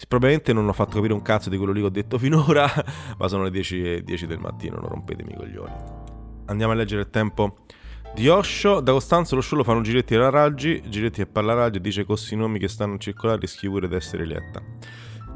Probabilmente 0.09 0.53
non 0.53 0.69
ho 0.69 0.73
fatto 0.73 0.97
capire 0.97 1.13
un 1.13 1.23
cazzo 1.23 1.49
di 1.49 1.57
quello 1.57 1.73
lì 1.73 1.81
che 1.81 1.87
ho 1.87 1.91
detto 1.91 2.19
finora, 2.19 2.69
ma 3.19 3.29
sono 3.29 3.45
le 3.45 3.51
10, 3.51 4.03
10 4.03 4.27
del 4.27 4.39
mattino, 4.39 4.77
non 4.77 4.89
rompetemi 4.89 5.33
i 5.33 5.37
coglioni. 5.37 5.73
Andiamo 6.47 6.73
a 6.73 6.75
leggere 6.75 7.03
il 7.03 7.11
tempo 7.11 7.59
di 8.15 8.29
Osho. 8.29 8.81
Da 8.81 8.93
Costanzo 8.93 9.35
lo 9.35 9.41
show 9.41 9.59
lo 9.59 9.65
fanno 9.65 9.81
Giretti 9.81 10.15
e 10.15 10.31
Raggi, 10.31 10.83
Giretti 10.89 11.21
e 11.21 11.27
parla 11.27 11.55
Raggi 11.55 11.81
dice 11.81 12.05
questi 12.05 12.37
nomi 12.37 12.59
che 12.59 12.69
stanno 12.69 12.95
a 12.95 12.99
circolare 12.99 13.41
rischi 13.41 13.69
pure 13.69 13.89
di 13.89 13.95
essere 13.95 14.25
eletta. 14.25 14.63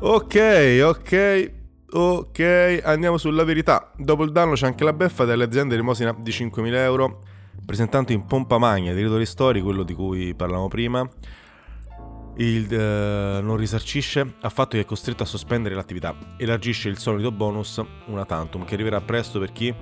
Ok, 0.01 0.81
ok, 0.83 1.53
ok, 1.91 2.81
andiamo 2.85 3.17
sulla 3.17 3.45
verità. 3.45 3.93
Dopo 3.97 4.23
il 4.25 4.33
danno 4.33 4.53
c'è 4.53 4.67
anche 4.67 4.85
la 4.85 4.93
beffa 4.93 5.25
delle 5.25 5.45
aziende 5.45 5.77
rimosina 5.77 6.15
di 6.19 6.31
5.000 6.31 6.75
euro, 6.75 7.23
presentando 7.65 8.13
in 8.13 8.27
pompa 8.27 8.59
magna, 8.59 8.93
territori 8.93 9.25
storici, 9.25 9.65
quello 9.65 9.83
di 9.83 9.95
cui 9.95 10.35
parlavamo 10.35 10.69
prima 10.69 11.09
il, 12.39 12.73
eh, 12.73 13.41
non 13.41 13.57
risarcisce 13.57 14.35
affatto 14.41 14.77
che 14.77 14.81
è 14.81 14.85
costretto 14.85 15.23
a 15.23 15.27
sospendere 15.27 15.75
l'attività. 15.75 16.15
Elargisce 16.37 16.89
il 16.89 16.99
solito 16.99 17.31
bonus 17.31 17.83
una 18.07 18.25
tantum 18.25 18.65
che 18.65 18.75
arriverà 18.75 19.01
presto 19.01 19.39
per 19.39 19.53
chi 19.53 19.75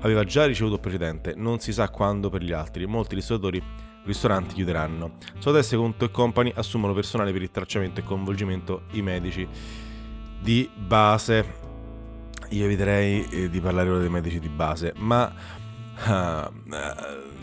aveva 0.00 0.24
già 0.24 0.44
ricevuto 0.44 0.76
il 0.76 0.80
precedente, 0.80 1.34
non 1.36 1.60
si 1.60 1.72
sa 1.72 1.88
quando 1.88 2.28
per 2.28 2.42
gli 2.42 2.52
altri. 2.52 2.86
Molti 2.86 3.14
ristoratori 3.14 3.62
ristoranti 4.04 4.54
chiuderanno. 4.54 5.16
Sodesse 5.38 5.76
Conto 5.76 6.04
e 6.04 6.10
Company 6.10 6.52
assumono 6.54 6.92
personale 6.92 7.32
per 7.32 7.42
il 7.42 7.50
tracciamento 7.50 8.00
e 8.00 8.02
coinvolgimento 8.02 8.82
i 8.92 9.02
medici 9.02 9.48
di 10.40 10.68
base. 10.76 11.62
Io 12.50 12.64
eviterei 12.66 13.26
eh, 13.30 13.50
di 13.50 13.60
parlare 13.60 13.88
ora 13.88 13.98
dei 14.00 14.10
medici 14.10 14.38
di 14.38 14.48
base, 14.48 14.92
ma 14.98 15.32
uh, 16.06 16.52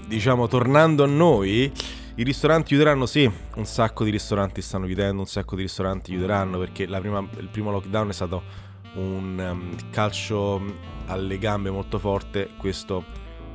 diciamo 0.08 0.48
tornando 0.48 1.04
a 1.04 1.08
noi, 1.08 1.72
i 2.16 2.24
ristoranti 2.24 2.70
chiuderanno, 2.70 3.06
sì, 3.06 3.30
un 3.56 3.66
sacco 3.66 4.04
di 4.04 4.10
ristoranti 4.10 4.62
stanno 4.62 4.86
chiudendo, 4.86 5.22
un 5.22 5.28
sacco 5.28 5.56
di 5.56 5.62
ristoranti 5.62 6.12
chiuderanno 6.12 6.58
perché 6.58 6.86
prima, 6.86 7.26
il 7.38 7.48
primo 7.48 7.72
lockdown 7.72 8.10
è 8.10 8.14
stato 8.14 8.44
un 8.96 9.40
um, 9.40 9.90
calcio 9.92 10.62
alle 11.06 11.38
gambe 11.38 11.70
molto 11.70 12.00
forte, 12.00 12.50
questo 12.58 13.04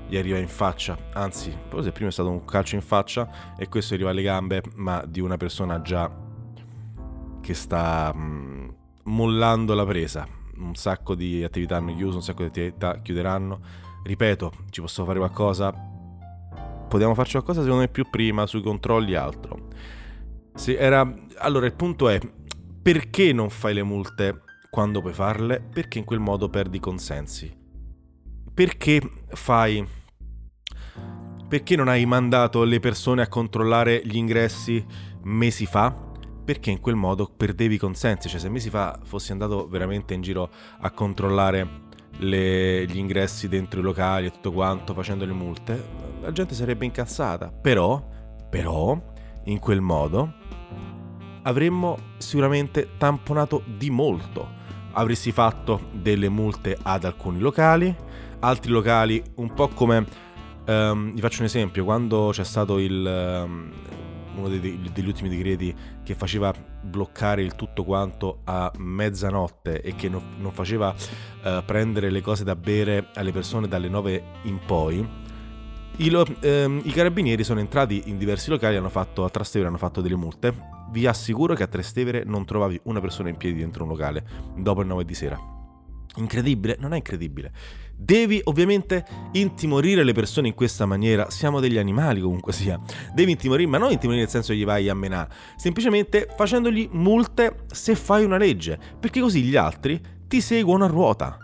gli 0.08 0.16
arriva 0.16 0.38
in 0.38 0.48
faccia, 0.48 0.96
anzi, 1.12 1.54
forse 1.68 1.92
prima 1.92 2.08
è 2.08 2.12
stato 2.12 2.30
un 2.30 2.44
calcio 2.44 2.76
in 2.76 2.80
faccia 2.80 3.54
e 3.58 3.68
questo 3.68 3.94
arriva 3.94 4.10
alle 4.10 4.22
gambe, 4.22 4.62
ma 4.76 5.04
di 5.06 5.20
una 5.20 5.36
persona 5.36 5.82
già 5.82 6.10
che 7.42 7.54
sta 7.54 8.10
um, 8.14 8.74
mollando 9.04 9.74
la 9.74 9.84
presa. 9.84 10.26
Un 10.58 10.74
sacco 10.74 11.14
di 11.14 11.44
attività 11.44 11.76
hanno 11.76 11.94
chiuso, 11.94 12.16
un 12.16 12.22
sacco 12.22 12.40
di 12.40 12.48
attività 12.48 13.02
chiuderanno. 13.02 13.60
Ripeto, 14.02 14.52
ci 14.70 14.80
posso 14.80 15.04
fare 15.04 15.18
qualcosa? 15.18 15.95
Potevamo 16.96 17.14
farci 17.14 17.32
qualcosa 17.32 17.60
secondo 17.60 17.82
me 17.82 17.88
più 17.88 18.08
prima 18.08 18.46
sui 18.46 18.62
controlli 18.62 19.12
e 19.12 19.16
altro. 19.16 19.68
Era... 20.66 21.14
Allora 21.36 21.66
il 21.66 21.74
punto 21.74 22.08
è 22.08 22.18
perché 22.80 23.34
non 23.34 23.50
fai 23.50 23.74
le 23.74 23.82
multe 23.82 24.42
quando 24.70 25.02
puoi 25.02 25.12
farle? 25.12 25.60
Perché 25.60 25.98
in 25.98 26.04
quel 26.04 26.20
modo 26.20 26.48
perdi 26.48 26.80
consensi. 26.80 27.54
Perché 28.54 29.02
fai... 29.28 29.86
Perché 31.46 31.76
non 31.76 31.88
hai 31.88 32.06
mandato 32.06 32.64
le 32.64 32.80
persone 32.80 33.20
a 33.20 33.28
controllare 33.28 34.00
gli 34.02 34.16
ingressi 34.16 34.82
mesi 35.24 35.66
fa? 35.66 35.94
Perché 36.44 36.70
in 36.70 36.80
quel 36.80 36.96
modo 36.96 37.26
perdevi 37.26 37.76
consensi. 37.76 38.30
Cioè 38.30 38.40
se 38.40 38.48
mesi 38.48 38.70
fa 38.70 38.98
fossi 39.04 39.32
andato 39.32 39.68
veramente 39.68 40.14
in 40.14 40.22
giro 40.22 40.48
a 40.80 40.90
controllare 40.92 41.84
le, 42.18 42.86
gli 42.86 42.98
ingressi 42.98 43.48
dentro 43.48 43.80
i 43.80 43.82
locali 43.82 44.26
e 44.26 44.30
tutto 44.30 44.52
quanto 44.52 44.94
facendo 44.94 45.24
le 45.24 45.32
multe, 45.32 45.84
la 46.20 46.32
gente 46.32 46.54
sarebbe 46.54 46.84
incazzata. 46.84 47.50
Però, 47.50 48.06
però, 48.48 49.00
in 49.44 49.58
quel 49.58 49.80
modo 49.80 50.32
avremmo 51.42 51.96
sicuramente 52.18 52.90
tamponato 52.98 53.62
di 53.64 53.90
molto. 53.90 54.54
Avresti 54.92 55.30
fatto 55.30 55.88
delle 55.92 56.28
multe 56.28 56.76
ad 56.82 57.04
alcuni 57.04 57.38
locali, 57.38 57.94
altri 58.40 58.70
locali 58.70 59.22
un 59.36 59.52
po' 59.52 59.68
come... 59.68 60.24
Um, 60.66 61.14
vi 61.14 61.20
faccio 61.20 61.40
un 61.40 61.46
esempio, 61.46 61.84
quando 61.84 62.30
c'è 62.32 62.44
stato 62.44 62.78
il... 62.78 63.44
Um, 63.44 63.72
uno 64.36 64.48
dei, 64.48 64.80
degli 64.92 65.06
ultimi 65.06 65.28
decreti 65.28 65.74
che 66.02 66.14
faceva 66.14 66.52
bloccare 66.82 67.42
il 67.42 67.54
tutto 67.54 67.84
quanto 67.84 68.40
a 68.44 68.70
mezzanotte 68.76 69.80
e 69.82 69.94
che 69.94 70.08
non, 70.08 70.36
non 70.38 70.52
faceva 70.52 70.94
uh, 70.94 71.64
prendere 71.64 72.10
le 72.10 72.20
cose 72.20 72.44
da 72.44 72.54
bere 72.54 73.08
alle 73.14 73.32
persone 73.32 73.68
dalle 73.68 73.88
9 73.88 74.22
in 74.42 74.60
poi, 74.64 75.24
i, 75.98 76.10
lo, 76.10 76.26
ehm, 76.40 76.82
I, 76.84 76.90
carabinieri 76.90 77.42
sono 77.42 77.60
entrati 77.60 78.02
in 78.06 78.18
diversi 78.18 78.50
locali 78.50 78.76
hanno 78.76 78.90
fatto, 78.90 79.24
a 79.24 79.30
Trastevere 79.30 79.70
hanno 79.70 79.78
fatto 79.78 80.02
delle 80.02 80.16
multe. 80.16 80.54
Vi 80.90 81.06
assicuro 81.06 81.54
che 81.54 81.62
a 81.62 81.66
Trastevere 81.66 82.22
non 82.24 82.44
trovavi 82.44 82.78
una 82.84 83.00
persona 83.00 83.30
in 83.30 83.36
piedi 83.36 83.60
dentro 83.60 83.84
un 83.84 83.90
locale 83.90 84.24
dopo 84.56 84.82
le 84.82 84.88
9 84.88 85.04
di 85.04 85.14
sera. 85.14 85.65
Incredibile? 86.16 86.76
Non 86.78 86.92
è 86.92 86.96
incredibile. 86.96 87.52
Devi 87.98 88.40
ovviamente 88.44 89.04
intimorire 89.32 90.04
le 90.04 90.12
persone 90.12 90.48
in 90.48 90.54
questa 90.54 90.84
maniera, 90.84 91.30
siamo 91.30 91.60
degli 91.60 91.78
animali 91.78 92.20
comunque 92.20 92.52
sia. 92.52 92.78
Devi 93.14 93.30
intimorire, 93.30 93.68
ma 93.68 93.78
non 93.78 93.90
intimorire 93.90 94.24
nel 94.24 94.30
senso 94.30 94.52
che 94.52 94.58
gli 94.58 94.64
vai 94.64 94.88
a 94.90 94.94
menare, 94.94 95.32
semplicemente 95.56 96.28
facendogli 96.36 96.88
multe 96.92 97.64
se 97.72 97.94
fai 97.94 98.24
una 98.24 98.36
legge, 98.36 98.78
perché 99.00 99.20
così 99.20 99.42
gli 99.42 99.56
altri 99.56 99.98
ti 100.28 100.42
seguono 100.42 100.84
a 100.84 100.88
ruota. 100.88 101.38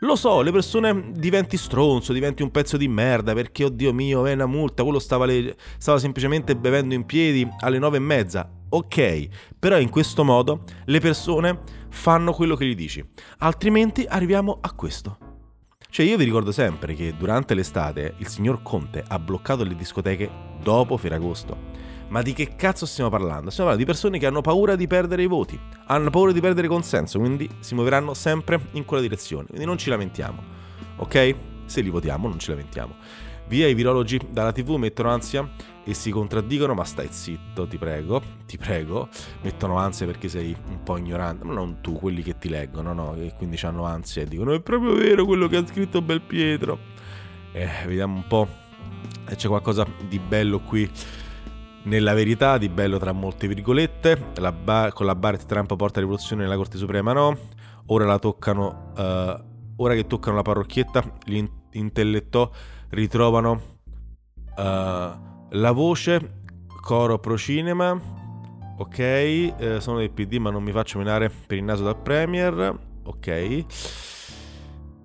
Lo 0.00 0.14
so, 0.14 0.42
le 0.42 0.52
persone 0.52 1.10
diventi 1.12 1.56
stronzo, 1.56 2.12
diventi 2.12 2.42
un 2.42 2.52
pezzo 2.52 2.76
di 2.76 2.86
merda 2.86 3.34
perché, 3.34 3.64
oddio 3.64 3.92
mio, 3.92 4.24
è 4.26 4.32
una 4.32 4.46
multa, 4.46 4.84
quello 4.84 5.00
stava, 5.00 5.26
le... 5.26 5.56
stava 5.76 5.98
semplicemente 5.98 6.56
bevendo 6.56 6.94
in 6.94 7.04
piedi 7.04 7.46
alle 7.60 7.78
nove 7.78 7.96
e 7.96 8.00
mezza. 8.00 8.48
Ok, 8.70 9.28
però 9.58 9.78
in 9.78 9.88
questo 9.88 10.24
modo 10.24 10.64
le 10.84 11.00
persone 11.00 11.60
fanno 11.88 12.32
quello 12.32 12.54
che 12.54 12.66
gli 12.66 12.74
dici, 12.74 13.02
altrimenti 13.38 14.04
arriviamo 14.06 14.58
a 14.60 14.72
questo. 14.72 15.18
Cioè 15.90 16.04
io 16.04 16.18
vi 16.18 16.24
ricordo 16.24 16.52
sempre 16.52 16.92
che 16.94 17.14
durante 17.16 17.54
l'estate 17.54 18.14
il 18.18 18.28
signor 18.28 18.62
Conte 18.62 19.02
ha 19.06 19.18
bloccato 19.18 19.64
le 19.64 19.74
discoteche 19.74 20.30
dopo 20.62 20.98
Ferragosto. 20.98 21.56
Ma 22.08 22.20
di 22.20 22.34
che 22.34 22.56
cazzo 22.56 22.84
stiamo 22.84 23.08
parlando? 23.08 23.50
Stiamo 23.50 23.70
parlando 23.70 23.78
di 23.78 23.84
persone 23.84 24.18
che 24.18 24.26
hanno 24.26 24.42
paura 24.42 24.76
di 24.76 24.86
perdere 24.86 25.22
i 25.22 25.26
voti, 25.26 25.58
hanno 25.86 26.10
paura 26.10 26.32
di 26.32 26.40
perdere 26.40 26.68
consenso, 26.68 27.18
quindi 27.18 27.48
si 27.60 27.74
muoveranno 27.74 28.12
sempre 28.12 28.68
in 28.72 28.84
quella 28.84 29.02
direzione. 29.02 29.46
Quindi 29.46 29.64
non 29.64 29.78
ci 29.78 29.88
lamentiamo, 29.88 30.42
ok? 30.96 31.34
Se 31.64 31.80
li 31.80 31.88
votiamo 31.88 32.28
non 32.28 32.38
ci 32.38 32.50
lamentiamo. 32.50 32.94
Via 33.48 33.66
i 33.66 33.74
virologi 33.74 34.20
dalla 34.30 34.52
tv 34.52 34.72
mettono 34.72 35.08
ansia 35.08 35.48
e 35.82 35.94
si 35.94 36.10
contraddicono, 36.10 36.74
ma 36.74 36.84
stai 36.84 37.08
zitto, 37.10 37.66
ti 37.66 37.78
prego, 37.78 38.20
ti 38.46 38.58
prego. 38.58 39.08
Mettono 39.40 39.78
ansia 39.78 40.04
perché 40.04 40.28
sei 40.28 40.54
un 40.68 40.82
po' 40.82 40.98
ignorante, 40.98 41.46
ma 41.46 41.54
non 41.54 41.80
tu, 41.80 41.94
quelli 41.94 42.22
che 42.22 42.36
ti 42.36 42.50
leggono, 42.50 42.92
no? 42.92 43.14
E 43.14 43.32
quindi 43.38 43.58
hanno 43.62 43.84
ansia 43.84 44.20
e 44.20 44.26
dicono 44.26 44.52
è 44.52 44.60
proprio 44.60 44.94
vero 44.94 45.24
quello 45.24 45.48
che 45.48 45.56
ha 45.56 45.66
scritto 45.66 46.02
Belpietro. 46.02 46.78
Eh, 47.52 47.68
vediamo 47.86 48.16
un 48.16 48.26
po' 48.26 48.48
se 49.26 49.36
c'è 49.36 49.48
qualcosa 49.48 49.86
di 50.06 50.18
bello 50.18 50.60
qui 50.60 50.88
nella 51.84 52.12
verità, 52.12 52.58
di 52.58 52.68
bello 52.68 52.98
tra 52.98 53.12
molte 53.12 53.48
virgolette. 53.48 54.32
La 54.36 54.52
bar- 54.52 54.92
con 54.92 55.06
la 55.06 55.14
Barrett 55.14 55.46
Trump 55.46 55.74
porta 55.74 56.00
rivoluzione 56.00 56.42
nella 56.42 56.56
Corte 56.56 56.76
Suprema 56.76 57.14
no. 57.14 57.36
Ora 57.86 58.04
la 58.04 58.18
toccano, 58.18 58.92
uh, 58.94 59.82
ora 59.82 59.94
che 59.94 60.06
toccano 60.06 60.36
la 60.36 60.42
parrocchietta, 60.42 61.02
gli 61.24 61.36
in- 61.36 61.50
ritrovano 62.90 63.60
uh, 64.56 64.62
la 65.50 65.72
voce, 65.72 66.42
coro 66.82 67.18
pro 67.18 67.36
cinema, 67.36 67.98
ok, 68.78 68.98
eh, 68.98 69.76
sono 69.80 69.98
del 69.98 70.10
PD 70.10 70.36
ma 70.36 70.50
non 70.50 70.62
mi 70.62 70.72
faccio 70.72 70.98
menare 70.98 71.30
per 71.30 71.58
il 71.58 71.64
naso 71.64 71.84
dal 71.84 72.00
Premier, 72.00 72.78
ok. 73.04 73.64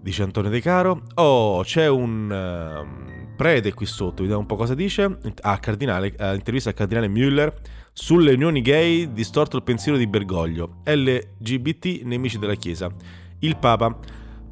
dice 0.01 0.23
Antonio 0.23 0.49
De 0.49 0.61
Caro. 0.61 1.03
Oh, 1.15 1.61
c'è 1.63 1.87
un 1.87 2.29
uh, 2.29 3.35
prete 3.35 3.73
qui 3.73 3.85
sotto, 3.85 4.21
vediamo 4.21 4.41
un 4.41 4.47
po' 4.47 4.55
cosa 4.55 4.75
dice. 4.75 5.17
Ah, 5.41 5.57
cardinale, 5.59 6.13
uh, 6.19 6.33
intervista 6.33 6.69
al 6.69 6.75
cardinale 6.75 7.07
Müller 7.07 7.53
sulle 7.91 8.33
unioni 8.33 8.61
gay, 8.61 9.11
distorto 9.11 9.57
il 9.57 9.63
pensiero 9.63 9.97
di 9.97 10.07
Bergoglio. 10.07 10.81
LGBT, 10.83 12.01
nemici 12.03 12.39
della 12.39 12.55
Chiesa. 12.55 12.91
Il 13.39 13.57
Papa 13.57 13.97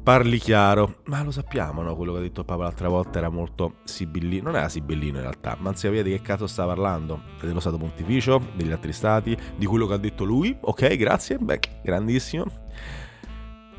parli 0.02 0.38
chiaro. 0.38 0.96
Ma 1.04 1.22
lo 1.22 1.30
sappiamo, 1.30 1.82
no? 1.82 1.94
Quello 1.96 2.12
che 2.12 2.18
ha 2.18 2.22
detto 2.22 2.44
Papa 2.44 2.64
l'altra 2.64 2.88
volta 2.88 3.18
era 3.18 3.28
molto 3.28 3.76
sibillino. 3.84 4.44
Non 4.44 4.56
era 4.56 4.68
sibillino 4.68 5.16
in 5.16 5.22
realtà, 5.22 5.56
ma 5.58 5.70
non 5.70 5.76
si 5.76 5.86
capire 5.86 6.02
di 6.02 6.10
che 6.10 6.22
cazzo 6.22 6.46
sta 6.46 6.66
parlando. 6.66 7.20
Dello 7.40 7.60
Stato 7.60 7.78
Pontificio, 7.78 8.40
degli 8.54 8.72
altri 8.72 8.92
stati, 8.92 9.36
di 9.56 9.66
quello 9.66 9.86
che 9.86 9.94
ha 9.94 9.98
detto 9.98 10.24
lui. 10.24 10.56
Ok, 10.60 10.96
grazie. 10.96 11.38
Beh, 11.38 11.60
grandissimo. 11.82 12.46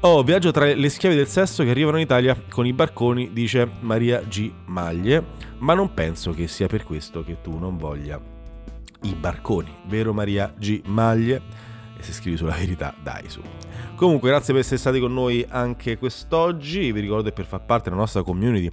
Oh, 0.01 0.21
viaggio 0.21 0.51
tra 0.51 0.65
le 0.65 0.89
schiave 0.89 1.15
del 1.15 1.27
sesso 1.27 1.63
che 1.63 1.69
arrivano 1.69 1.95
in 1.95 2.03
Italia 2.03 2.37
con 2.49 2.65
i 2.65 2.73
barconi, 2.73 3.31
dice 3.31 3.69
Maria 3.79 4.21
G. 4.21 4.51
Maglie, 4.65 5.23
ma 5.59 5.73
non 5.73 5.93
penso 5.93 6.31
che 6.31 6.47
sia 6.47 6.67
per 6.67 6.83
questo 6.83 7.23
che 7.23 7.39
tu 7.41 7.57
non 7.57 7.77
voglia 7.77 8.19
i 9.03 9.15
barconi, 9.15 9.73
vero 9.87 10.11
Maria 10.11 10.53
G. 10.57 10.81
Maglie? 10.87 11.41
Se 12.03 12.11
scrivi 12.11 12.37
sulla 12.37 12.53
verità, 12.53 12.93
dai 13.01 13.29
su. 13.29 13.41
Comunque, 13.95 14.29
grazie 14.29 14.53
per 14.53 14.61
essere 14.61 14.77
stati 14.77 14.99
con 14.99 15.13
noi 15.13 15.45
anche 15.47 15.97
quest'oggi. 15.97 16.91
Vi 16.91 16.99
ricordo 16.99 17.23
che 17.29 17.31
per 17.33 17.45
far 17.45 17.65
parte 17.65 17.89
della 17.89 18.01
nostra 18.01 18.23
community 18.23 18.69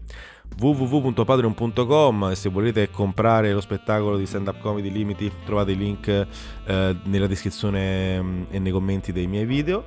www.patreon.com 0.58 2.32
se 2.32 2.48
volete 2.48 2.90
comprare 2.90 3.52
lo 3.52 3.60
spettacolo 3.60 4.16
di 4.16 4.26
stand 4.26 4.48
up 4.48 4.58
comedy 4.60 4.90
limiti 4.90 5.30
trovate 5.44 5.70
i 5.70 5.76
link 5.76 6.08
eh, 6.08 6.96
nella 7.04 7.28
descrizione 7.28 8.20
mm, 8.20 8.42
e 8.50 8.58
nei 8.58 8.72
commenti 8.72 9.12
dei 9.12 9.28
miei 9.28 9.44
video 9.44 9.84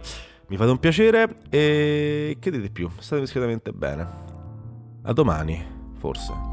mi 0.48 0.58
fate 0.58 0.72
un 0.72 0.80
piacere 0.80 1.38
e 1.50 2.38
che 2.40 2.52
dite 2.52 2.70
più? 2.70 2.90
State 3.00 3.22
discretamente 3.22 3.72
bene. 3.72 4.08
A 5.04 5.14
domani, 5.14 5.66
forse. 5.98 6.53